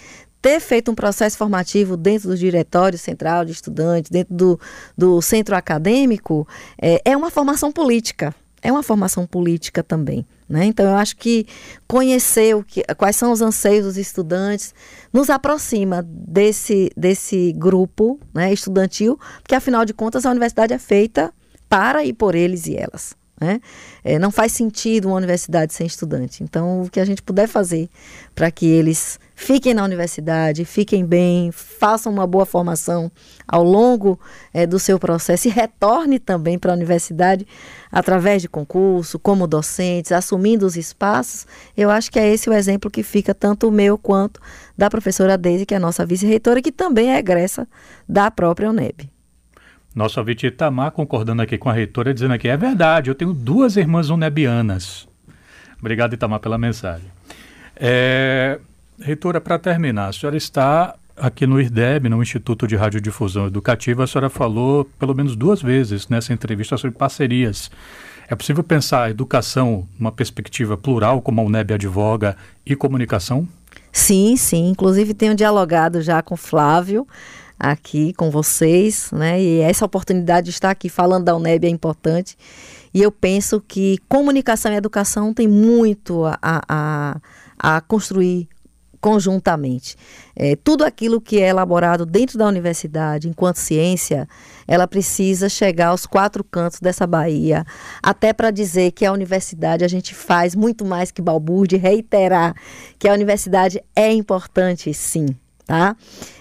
ter 0.43 0.61
feito 0.61 0.91
um 0.91 0.95
processo 0.95 1.37
formativo 1.37 1.97
dentro 1.97 2.29
do 2.29 2.37
diretório 2.37 2.99
central 2.99 3.45
de 3.45 3.53
estudantes, 3.53 4.11
dentro 4.11 4.35
do, 4.35 4.61
do 4.97 5.21
centro 5.23 5.57
acadêmico, 5.57 6.47
é, 6.81 7.01
é 7.05 7.17
uma 7.17 7.31
formação 7.31 7.73
política. 7.73 8.35
É 8.63 8.73
uma 8.73 8.83
formação 8.83 9.27
política 9.27 9.83
também. 9.83 10.27
Né? 10.49 10.65
Então, 10.67 10.87
eu 10.87 10.97
acho 10.97 11.17
que 11.17 11.47
conhecer 11.87 12.55
o 12.55 12.63
que, 12.63 12.83
quais 12.97 13.17
são 13.17 13.33
os 13.33 13.41
anseios 13.41 13.85
dos 13.85 13.97
estudantes 13.97 14.75
nos 15.13 15.31
aproxima 15.31 16.03
desse, 16.09 16.91
desse 16.97 17.53
grupo 17.53 18.19
né, 18.33 18.53
estudantil, 18.53 19.19
porque, 19.43 19.55
afinal 19.55 19.85
de 19.85 19.93
contas, 19.93 20.25
a 20.25 20.31
universidade 20.31 20.73
é 20.73 20.79
feita 20.79 21.33
para 21.69 22.05
e 22.05 22.13
por 22.13 22.35
eles 22.35 22.67
e 22.67 22.77
elas. 22.77 23.17
Né? 23.39 23.61
É, 24.03 24.19
não 24.19 24.31
faz 24.31 24.53
sentido 24.53 25.09
uma 25.09 25.17
universidade 25.17 25.75
sem 25.75 25.87
estudante. 25.87 26.43
Então, 26.43 26.83
o 26.83 26.91
que 26.91 26.99
a 26.99 27.05
gente 27.05 27.23
puder 27.23 27.47
fazer 27.47 27.89
para 28.35 28.51
que 28.51 28.67
eles 28.67 29.21
fiquem 29.35 29.75
na 29.75 29.85
universidade, 29.85 30.65
fiquem 30.65 31.05
bem, 31.05 31.53
façam 31.53 32.11
uma 32.11 32.27
boa 32.27 32.47
formação 32.47 33.13
ao 33.47 33.63
longo 33.63 34.19
é, 34.55 34.67
do 34.67 34.79
seu 34.79 34.99
processo 34.99 35.49
e 35.49 35.51
retorne 35.51 36.19
também 36.19 36.59
para 36.59 36.73
a 36.73 36.75
universidade 36.75 37.47
através 37.93 38.41
de 38.41 38.49
concurso, 38.49 39.19
como 39.19 39.47
docentes, 39.47 40.13
assumindo 40.13 40.65
os 40.65 40.77
espaços, 40.77 41.47
eu 41.77 41.91
acho 41.91 42.11
que 42.11 42.19
é 42.19 42.33
esse 42.33 42.49
o 42.49 42.53
exemplo 42.55 42.91
que 42.91 43.03
fica 43.03 43.35
tanto 43.35 43.69
o 43.69 43.73
meu 43.73 43.99
quanto 43.99 44.41
da 44.77 44.89
professora 44.89 45.37
Deise, 45.37 45.67
que 45.67 45.75
é 45.75 45.77
a 45.77 45.81
nossa 45.81 46.07
vice-reitora, 46.07 46.63
que 46.63 46.73
também 46.73 47.13
é 47.13 47.19
egressa 47.19 47.69
da 48.09 48.31
própria 48.31 48.71
UNEB. 48.71 49.16
Nosso 49.97 50.21
ouvinte 50.21 50.47
Itamar 50.47 50.91
concordando 50.91 51.41
aqui 51.41 51.57
com 51.57 51.71
a 51.71 51.73
reitora, 51.73 52.12
dizendo 52.12 52.35
aqui, 52.35 52.49
é 52.49 52.57
verdade, 52.57 53.09
eu 53.09 53.15
tenho 53.15 53.33
duas 53.33 53.79
irmãs 53.79 54.11
unebianas. 54.11 55.09
Obrigado, 55.81 56.12
Itamar, 56.12 56.38
pela 56.38 56.59
mensagem. 56.59 57.11
É, 57.75 58.61
reitora, 59.00 59.41
para 59.41 59.59
terminar, 59.59 60.09
a 60.09 60.12
senhora 60.12 60.37
está 60.37 60.95
aqui 61.17 61.47
no 61.47 61.59
IRDEB, 61.59 62.11
no 62.11 62.23
Instituto 62.23 62.67
de 62.67 62.76
Radiodifusão 62.76 63.47
Educativa, 63.47 64.05
a 64.05 64.07
senhora 64.07 64.29
falou 64.29 64.85
pelo 64.99 65.15
menos 65.15 65.35
duas 65.35 65.62
vezes 65.62 66.09
nessa 66.09 66.31
entrevista 66.31 66.76
sobre 66.76 66.95
parcerias. 66.95 67.71
É 68.29 68.35
possível 68.35 68.62
pensar 68.62 69.05
a 69.05 69.11
educação 69.11 69.88
numa 69.99 70.12
perspectiva 70.12 70.76
plural, 70.76 71.23
como 71.23 71.41
a 71.41 71.45
UNEB 71.45 71.73
advoga, 71.73 72.37
e 72.67 72.76
comunicação? 72.76 73.49
Sim, 73.91 74.37
sim. 74.37 74.69
Inclusive 74.69 75.15
tenho 75.15 75.35
dialogado 75.35 76.03
já 76.03 76.21
com 76.21 76.37
Flávio 76.37 77.07
aqui 77.59 78.13
com 78.15 78.31
vocês, 78.31 79.11
né? 79.13 79.41
E 79.41 79.61
essa 79.61 79.85
oportunidade 79.85 80.47
de 80.47 80.51
estar 80.51 80.71
aqui 80.71 80.89
falando 80.89 81.25
da 81.25 81.37
UNEB 81.37 81.67
é 81.67 81.71
importante. 81.71 82.37
E 82.93 83.03
eu 83.03 83.11
penso 83.11 83.61
que 83.61 83.99
comunicação 84.09 84.73
e 84.73 84.77
educação 84.77 85.33
tem 85.33 85.49
muito 85.49 86.25
a, 86.25 86.39
a, 86.43 87.21
a 87.59 87.81
construir 87.83 88.49
conjuntamente. 89.07 89.97
É, 90.35 90.57
tudo 90.57 90.85
aquilo 90.85 91.21
que 91.21 91.41
é 91.41 91.49
elaborado 91.49 92.05
dentro 92.05 92.37
da 92.37 92.47
universidade, 92.47 93.29
enquanto 93.29 93.57
ciência, 93.57 94.29
ela 94.67 94.89
precisa 94.89 95.49
chegar 95.49 95.89
aos 95.89 96.07
quatro 96.07 96.43
cantos 96.43 96.81
dessa 96.81 97.07
Bahia, 97.07 97.65
até 98.03 98.33
para 98.33 98.51
dizer 98.51 98.91
que 98.93 99.07
a 99.07 99.13
universidade 99.13 99.85
a 99.85 99.89
gente 99.89 100.15
faz 100.15 100.55
muito 100.55 100.85
mais 100.85 101.11
que 101.11 101.23
balbúrdia, 101.23 101.79
reiterar 101.79 102.55
que 102.99 103.09
a 103.09 103.13
universidade 103.13 103.81
é 103.95 104.13
importante, 104.13 104.93
sim, 104.93 105.27
tá? 105.67 105.97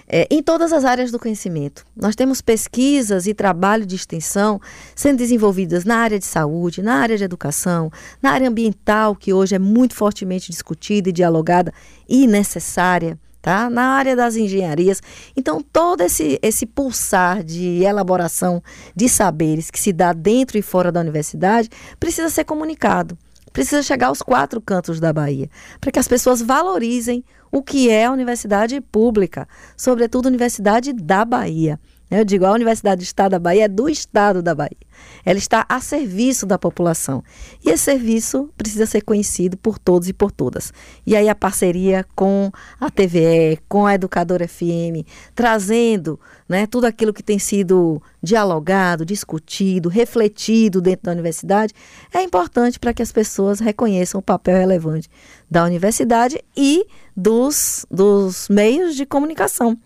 É, 0.08 0.26
em 0.30 0.40
todas 0.40 0.72
as 0.72 0.84
áreas 0.84 1.10
do 1.10 1.18
conhecimento. 1.18 1.84
Nós 1.96 2.14
temos 2.14 2.40
pesquisas 2.40 3.26
e 3.26 3.34
trabalho 3.34 3.84
de 3.84 3.96
extensão 3.96 4.60
sendo 4.94 5.18
desenvolvidas 5.18 5.84
na 5.84 5.96
área 5.96 6.18
de 6.18 6.24
saúde, 6.24 6.80
na 6.80 6.94
área 6.94 7.18
de 7.18 7.24
educação, 7.24 7.90
na 8.22 8.30
área 8.30 8.48
ambiental, 8.48 9.16
que 9.16 9.32
hoje 9.32 9.56
é 9.56 9.58
muito 9.58 9.96
fortemente 9.96 10.50
discutida 10.50 11.08
e 11.08 11.12
dialogada 11.12 11.72
e 12.08 12.26
necessária. 12.26 13.18
Tá? 13.42 13.70
Na 13.70 13.90
área 13.90 14.16
das 14.16 14.34
engenharias. 14.34 15.00
Então, 15.36 15.62
todo 15.62 16.00
esse, 16.00 16.36
esse 16.42 16.66
pulsar 16.66 17.44
de 17.44 17.84
elaboração 17.84 18.60
de 18.94 19.08
saberes 19.08 19.70
que 19.70 19.78
se 19.78 19.92
dá 19.92 20.12
dentro 20.12 20.58
e 20.58 20.62
fora 20.62 20.90
da 20.90 20.98
universidade 20.98 21.68
precisa 22.00 22.28
ser 22.28 22.42
comunicado 22.42 23.16
precisa 23.56 23.82
chegar 23.82 24.08
aos 24.08 24.20
quatro 24.20 24.60
cantos 24.60 25.00
da 25.00 25.14
Bahia, 25.14 25.48
para 25.80 25.90
que 25.90 25.98
as 25.98 26.06
pessoas 26.06 26.42
valorizem 26.42 27.24
o 27.50 27.62
que 27.62 27.88
é 27.88 28.04
a 28.04 28.12
universidade 28.12 28.78
pública, 28.82 29.48
sobretudo 29.74 30.26
a 30.26 30.28
Universidade 30.28 30.92
da 30.92 31.24
Bahia. 31.24 31.80
Eu 32.08 32.24
digo, 32.24 32.46
a 32.46 32.52
Universidade 32.52 33.00
do 33.00 33.04
Estado 33.04 33.32
da 33.32 33.38
Bahia 33.40 33.64
é 33.64 33.68
do 33.68 33.88
Estado 33.88 34.40
da 34.40 34.54
Bahia. 34.54 34.76
Ela 35.24 35.38
está 35.38 35.66
a 35.68 35.80
serviço 35.80 36.46
da 36.46 36.56
população. 36.56 37.22
E 37.64 37.70
esse 37.70 37.82
serviço 37.82 38.48
precisa 38.56 38.86
ser 38.86 39.00
conhecido 39.00 39.56
por 39.56 39.76
todos 39.76 40.08
e 40.08 40.12
por 40.12 40.30
todas. 40.30 40.72
E 41.04 41.16
aí 41.16 41.28
a 41.28 41.34
parceria 41.34 42.06
com 42.14 42.52
a 42.80 42.88
TVE, 42.90 43.58
com 43.68 43.86
a 43.86 43.94
Educadora 43.94 44.46
FM, 44.46 45.02
trazendo 45.34 46.18
né, 46.48 46.64
tudo 46.64 46.84
aquilo 46.84 47.12
que 47.12 47.24
tem 47.24 47.40
sido 47.40 48.00
dialogado, 48.22 49.04
discutido, 49.04 49.88
refletido 49.88 50.80
dentro 50.80 51.06
da 51.06 51.12
universidade, 51.12 51.74
é 52.14 52.22
importante 52.22 52.78
para 52.78 52.94
que 52.94 53.02
as 53.02 53.10
pessoas 53.10 53.58
reconheçam 53.58 54.20
o 54.20 54.22
papel 54.22 54.58
relevante 54.58 55.08
da 55.50 55.64
universidade 55.64 56.40
e 56.56 56.86
dos, 57.16 57.84
dos 57.90 58.48
meios 58.48 58.94
de 58.94 59.04
comunicação 59.04 59.76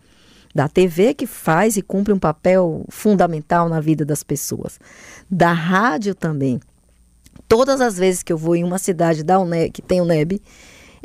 da 0.55 0.69
TV 0.69 1.15
que 1.15 1.27
faz 1.27 1.77
e 1.77 1.83
cumpre 1.83 2.13
um 2.13 2.19
papel 2.19 2.85
fundamental 2.89 3.69
na 3.69 3.81
vida 3.81 4.05
das 4.05 4.23
pessoas, 4.23 4.79
da 5.31 5.53
rádio 5.53 6.15
também. 6.15 6.61
Todas 7.49 7.81
as 7.81 7.97
vezes 7.97 8.23
que 8.23 8.33
eu 8.33 8.39
vou 8.39 8.57
em 8.57 8.65
uma 8.65 8.79
cidade 8.79 9.23
da 9.23 9.39
UNEB, 9.39 9.71
que 9.71 9.83
tem 9.83 10.01
UNEB, 10.01 10.41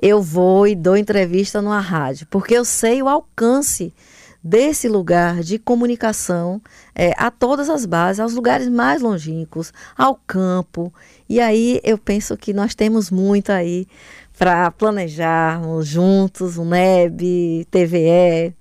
eu 0.02 0.22
vou 0.22 0.68
e 0.68 0.76
dou 0.76 0.98
entrevista 0.98 1.62
numa 1.62 1.80
rádio, 1.80 2.28
porque 2.30 2.54
eu 2.54 2.66
sei 2.66 3.02
o 3.02 3.08
alcance 3.08 3.94
desse 4.44 4.88
lugar 4.88 5.42
de 5.42 5.58
comunicação 5.58 6.62
é, 6.94 7.14
a 7.18 7.32
todas 7.32 7.68
as 7.68 7.84
bases, 7.84 8.20
aos 8.20 8.36
lugares 8.36 8.70
mais 8.70 9.02
longínquos, 9.02 9.74
ao 9.98 10.20
campo. 10.28 10.94
E 11.28 11.40
aí 11.40 11.80
eu 11.84 11.98
penso 11.98 12.38
que 12.38 12.54
nós 12.54 12.76
temos 12.76 13.10
muito 13.10 13.52
aí 13.52 13.88
para 14.38 14.70
planejarmos 14.70 15.88
juntos, 15.88 16.58
UNEB, 16.58 17.66
TVE, 17.72 18.54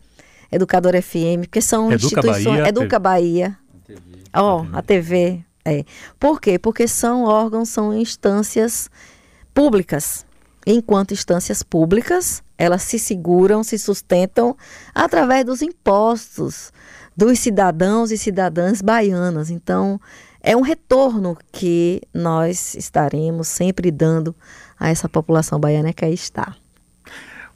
Educador 0.54 1.00
FM, 1.00 1.42
porque 1.42 1.61
são 1.61 1.92
Educa 1.92 2.06
instituições. 2.06 2.44
Bahia, 2.44 2.68
Educa 2.68 2.99
Bahia. 2.99 3.58
Ó, 4.32 4.62
oh, 4.62 4.76
a 4.76 4.82
TV. 4.82 5.44
É. 5.64 5.84
Por 6.18 6.40
quê? 6.40 6.58
Porque 6.58 6.87
são 6.87 7.25
órgãos, 7.25 7.68
são 7.70 7.94
instâncias 7.94 8.90
públicas. 9.54 10.26
Enquanto 10.66 11.12
instâncias 11.12 11.62
públicas, 11.62 12.42
elas 12.56 12.82
se 12.82 12.99
seguram, 12.99 13.62
se 13.62 13.78
sustentam 13.78 14.56
através 14.94 15.44
dos 15.44 15.62
impostos 15.62 16.73
dos 17.16 17.38
cidadãos 17.38 18.11
e 18.11 18.18
cidadãs 18.18 18.82
baianas. 18.82 19.50
Então, 19.50 20.00
é 20.42 20.56
um 20.56 20.62
retorno 20.62 21.37
que 21.52 22.02
nós 22.12 22.75
estaremos 22.75 23.49
sempre 23.49 23.90
dando 23.90 24.34
a 24.78 24.90
essa 24.90 25.08
população 25.08 25.58
baiana 25.58 25.92
que 25.92 26.04
aí 26.04 26.14
está. 26.14 26.56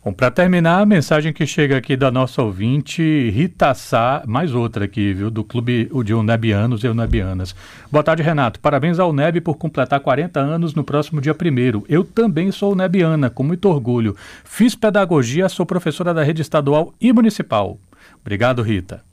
Bom, 0.05 0.12
para 0.12 0.31
terminar, 0.31 0.81
a 0.81 0.87
mensagem 0.87 1.33
que 1.33 1.45
chega 1.45 1.76
aqui 1.76 1.97
da 1.97 2.09
nossa 2.09 2.40
ouvinte, 2.40 3.02
Rita 3.31 3.75
Sá, 3.75 4.23
mais 4.28 4.55
outra 4.55 4.85
aqui, 4.85 5.12
viu, 5.12 5.28
do 5.28 5.43
Clube 5.43 5.90
de 6.05 6.14
Unebianos 6.14 6.85
e 6.85 6.88
Unebianas. 6.88 7.52
Boa 7.90 8.05
tarde, 8.05 8.23
Renato. 8.23 8.61
Parabéns 8.61 9.00
ao 9.00 9.11
UNEB 9.11 9.40
por 9.40 9.57
completar 9.57 9.99
40 9.99 10.38
anos 10.38 10.73
no 10.73 10.85
próximo 10.85 11.21
dia 11.21 11.33
1 11.33 11.85
Eu 11.88 12.05
também 12.05 12.52
sou 12.52 12.73
unebiana, 12.73 13.28
com 13.28 13.43
muito 13.43 13.69
orgulho. 13.69 14.17
Fiz 14.45 14.76
pedagogia, 14.76 15.49
sou 15.49 15.67
professora 15.67 16.14
da 16.14 16.23
rede 16.23 16.43
estadual 16.43 16.95
e 17.00 17.12
municipal. 17.12 17.76
Obrigado, 18.23 18.62
Rita. 18.62 19.08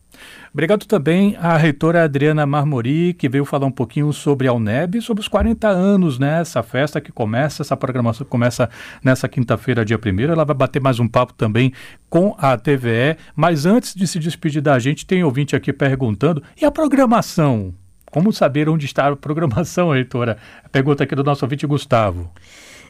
Obrigado 0.54 0.86
também 0.86 1.36
à 1.38 1.58
reitora 1.58 2.04
Adriana 2.04 2.46
Marmori, 2.46 3.14
que 3.14 3.28
veio 3.28 3.44
falar 3.44 3.66
um 3.66 3.72
pouquinho 3.72 4.12
sobre 4.14 4.48
a 4.48 4.54
UNEB, 4.54 5.02
sobre 5.02 5.22
os 5.22 5.28
40 5.28 5.68
anos, 5.68 6.18
né? 6.18 6.40
Essa 6.40 6.64
festa 6.64 7.02
que 7.02 7.12
começa, 7.12 7.62
essa 7.62 7.76
programação 7.76 8.26
começa 8.26 8.70
nessa 9.04 9.28
quinta-feira, 9.28 9.84
dia 9.84 9.98
1 9.98 10.22
Ela 10.22 10.46
vai 10.46 10.56
bater 10.56 10.82
mais 10.82 11.00
um 11.00 11.08
papo 11.08 11.34
também 11.34 11.74
com 12.10 12.36
a 12.38 12.58
TVE. 12.58 13.18
Mas 13.36 13.66
antes 13.66 13.94
de 13.94 14.08
se 14.08 14.18
despedir 14.18 14.62
da 14.62 14.80
gente, 14.80 15.06
tem 15.06 15.24
ouvinte 15.24 15.56
aqui 15.56 15.74
perguntando: 15.74 16.42
e 16.60 16.64
a 16.64 16.72
programação? 16.72 17.74
Como 18.12 18.32
saber 18.32 18.70
onde 18.70 18.86
está 18.86 19.08
a 19.10 19.16
programação, 19.16 19.92
reitora? 19.94 20.38
Pergunta 20.72 21.04
aqui 21.04 21.16
do 21.16 21.24
nosso 21.24 21.44
ouvinte 21.44 21.68
Gustavo. 21.68 22.32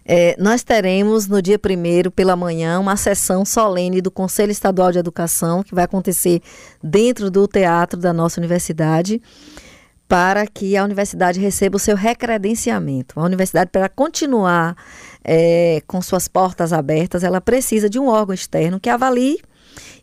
É, 0.08 0.36
nós 0.38 0.64
teremos 0.64 1.28
no 1.28 1.42
dia 1.42 1.58
1 1.58 2.12
pela 2.12 2.36
manhã 2.36 2.80
uma 2.80 2.96
sessão 2.96 3.44
solene 3.44 4.02
do 4.02 4.12
Conselho 4.12 4.52
Estadual 4.52 4.92
de 4.92 5.00
Educação, 5.00 5.64
que 5.64 5.74
vai 5.74 5.86
acontecer 5.86 6.42
dentro 6.84 7.32
do 7.32 7.48
teatro 7.48 8.00
da 8.00 8.14
nossa 8.14 8.40
universidade, 8.40 9.20
para 10.08 10.46
que 10.46 10.78
a 10.78 10.84
universidade 10.84 11.40
receba 11.40 11.78
o 11.78 11.80
seu 11.80 11.96
recredenciamento. 11.96 13.20
A 13.20 13.24
universidade, 13.24 13.72
para 13.72 13.90
continuar 13.90 14.78
é, 15.24 15.82
com 15.88 16.00
suas 16.04 16.28
portas 16.28 16.72
abertas, 16.72 17.24
ela 17.24 17.42
precisa 17.42 17.90
de 17.90 17.98
um 17.98 18.08
órgão 18.08 18.36
externo 18.36 18.80
que 18.80 18.90
avalie 18.90 19.40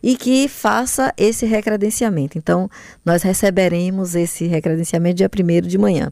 e 0.01 0.17
que 0.17 0.49
faça 0.49 1.13
esse 1.15 1.45
recredenciamento. 1.45 2.37
Então, 2.37 2.69
nós 3.05 3.23
receberemos 3.23 4.15
esse 4.15 4.45
recredenciamento 4.47 5.15
dia 5.15 5.29
1 5.33 5.67
de 5.67 5.77
manhã. 5.77 6.11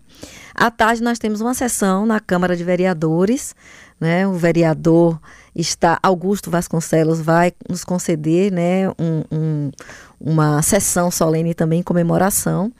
À 0.53 0.69
tarde, 0.69 1.01
nós 1.01 1.17
temos 1.17 1.41
uma 1.41 1.53
sessão 1.53 2.05
na 2.05 2.19
Câmara 2.19 2.55
de 2.55 2.63
Vereadores. 2.63 3.55
Né? 3.99 4.27
O 4.27 4.33
vereador 4.33 5.19
está, 5.55 5.99
Augusto 6.01 6.49
Vasconcelos, 6.49 7.21
vai 7.21 7.53
nos 7.69 7.83
conceder 7.83 8.51
né, 8.51 8.89
um, 8.89 9.23
um, 9.31 9.71
uma 10.19 10.61
sessão 10.61 11.11
solene 11.11 11.53
também 11.53 11.79
em 11.79 11.83
comemoração. 11.83 12.71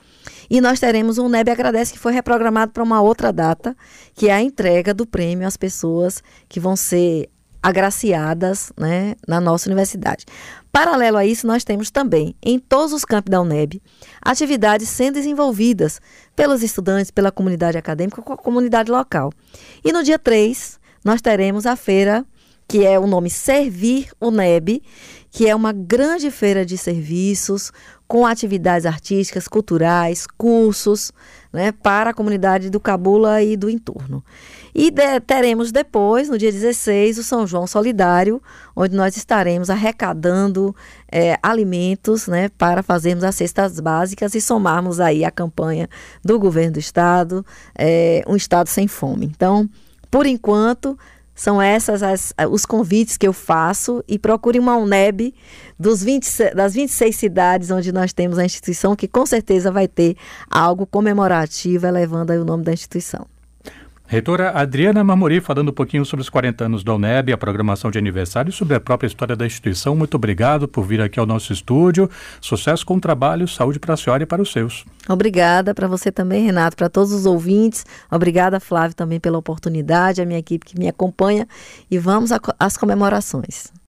E 0.50 0.60
nós 0.60 0.80
teremos 0.80 1.18
um 1.18 1.28
NEB 1.28 1.50
Agradece 1.50 1.92
que 1.92 1.98
foi 1.98 2.12
reprogramado 2.12 2.72
para 2.72 2.82
uma 2.82 3.00
outra 3.00 3.32
data, 3.32 3.76
que 4.14 4.28
é 4.28 4.32
a 4.32 4.42
entrega 4.42 4.92
do 4.92 5.06
prêmio 5.06 5.46
às 5.46 5.56
pessoas 5.56 6.22
que 6.48 6.60
vão 6.60 6.76
ser 6.76 7.30
agraciadas 7.62 8.72
né, 8.76 9.14
na 9.26 9.40
nossa 9.40 9.68
universidade. 9.68 10.24
Paralelo 10.72 11.18
a 11.18 11.26
isso, 11.26 11.46
nós 11.46 11.64
temos 11.64 11.90
também, 11.90 12.34
em 12.42 12.58
todos 12.58 12.92
os 12.92 13.04
campos 13.04 13.30
da 13.30 13.40
UNEB, 13.40 13.80
atividades 14.20 14.88
sendo 14.88 15.14
desenvolvidas 15.14 16.00
pelos 16.34 16.62
estudantes, 16.62 17.10
pela 17.10 17.30
comunidade 17.30 17.76
acadêmica, 17.76 18.22
com 18.22 18.32
a 18.32 18.38
comunidade 18.38 18.90
local. 18.90 19.30
E 19.84 19.92
no 19.92 20.02
dia 20.02 20.18
3, 20.18 20.80
nós 21.04 21.20
teremos 21.20 21.66
a 21.66 21.76
feira, 21.76 22.24
que 22.66 22.86
é 22.86 22.98
o 22.98 23.06
nome 23.06 23.28
Servir 23.28 24.08
UNEB, 24.20 24.82
que 25.30 25.46
é 25.46 25.54
uma 25.54 25.72
grande 25.72 26.30
feira 26.30 26.64
de 26.64 26.78
serviços, 26.78 27.70
com 28.08 28.26
atividades 28.26 28.84
artísticas, 28.86 29.48
culturais, 29.48 30.26
cursos, 30.26 31.12
né, 31.52 31.72
para 31.72 32.10
a 32.10 32.14
comunidade 32.14 32.70
do 32.70 32.80
Cabula 32.80 33.42
e 33.42 33.56
do 33.56 33.70
entorno. 33.70 34.24
E 34.74 34.90
de, 34.90 35.20
teremos 35.20 35.70
depois, 35.70 36.28
no 36.28 36.38
dia 36.38 36.50
16, 36.50 37.18
o 37.18 37.22
São 37.22 37.46
João 37.46 37.66
Solidário, 37.66 38.42
onde 38.74 38.96
nós 38.96 39.16
estaremos 39.16 39.68
arrecadando 39.68 40.74
é, 41.10 41.38
alimentos 41.42 42.26
né, 42.26 42.48
para 42.56 42.82
fazermos 42.82 43.22
as 43.22 43.34
cestas 43.34 43.78
básicas 43.80 44.34
e 44.34 44.40
somarmos 44.40 44.98
aí 44.98 45.24
a 45.24 45.30
campanha 45.30 45.88
do 46.24 46.38
governo 46.38 46.72
do 46.72 46.78
estado, 46.78 47.44
é, 47.78 48.22
um 48.26 48.34
estado 48.34 48.68
sem 48.68 48.88
fome. 48.88 49.26
Então, 49.26 49.68
por 50.10 50.24
enquanto, 50.24 50.98
são 51.34 51.60
essas 51.60 52.02
as, 52.02 52.34
os 52.50 52.64
convites 52.64 53.16
que 53.16 53.26
eu 53.26 53.32
faço 53.32 54.02
e 54.06 54.18
procure 54.18 54.58
uma 54.58 54.76
UNEB 54.76 55.34
dos 55.78 56.02
20, 56.02 56.54
das 56.54 56.74
26 56.74 57.16
cidades 57.16 57.70
onde 57.70 57.92
nós 57.92 58.12
temos 58.12 58.38
a 58.38 58.44
instituição, 58.44 58.94
que 58.94 59.08
com 59.08 59.26
certeza 59.26 59.70
vai 59.70 59.88
ter 59.88 60.16
algo 60.50 60.86
comemorativo 60.86 61.86
elevando 61.86 62.32
o 62.32 62.44
nome 62.44 62.64
da 62.64 62.72
instituição. 62.72 63.26
Reitora 64.12 64.50
Adriana 64.50 65.02
Marmori, 65.02 65.40
falando 65.40 65.70
um 65.70 65.72
pouquinho 65.72 66.04
sobre 66.04 66.20
os 66.20 66.28
40 66.28 66.66
anos 66.66 66.84
da 66.84 66.94
UNEB, 66.94 67.32
a 67.32 67.38
programação 67.38 67.90
de 67.90 67.96
aniversário 67.96 68.50
e 68.50 68.52
sobre 68.52 68.76
a 68.76 68.80
própria 68.80 69.06
história 69.06 69.34
da 69.34 69.46
instituição. 69.46 69.96
Muito 69.96 70.16
obrigado 70.16 70.68
por 70.68 70.84
vir 70.84 71.00
aqui 71.00 71.18
ao 71.18 71.24
nosso 71.24 71.50
estúdio. 71.50 72.10
Sucesso 72.38 72.84
com 72.84 72.96
o 72.96 73.00
trabalho, 73.00 73.48
saúde 73.48 73.78
para 73.78 73.94
a 73.94 73.96
senhora 73.96 74.22
e 74.22 74.26
para 74.26 74.42
os 74.42 74.52
seus. 74.52 74.84
Obrigada 75.08 75.74
para 75.74 75.88
você 75.88 76.12
também, 76.12 76.44
Renato, 76.44 76.76
para 76.76 76.90
todos 76.90 77.10
os 77.10 77.24
ouvintes. 77.24 77.86
Obrigada, 78.10 78.60
Flávio, 78.60 78.94
também 78.94 79.18
pela 79.18 79.38
oportunidade, 79.38 80.20
a 80.20 80.26
minha 80.26 80.38
equipe 80.38 80.66
que 80.66 80.78
me 80.78 80.88
acompanha. 80.88 81.48
E 81.90 81.96
vamos 81.96 82.32
às 82.58 82.76
comemorações. 82.76 83.72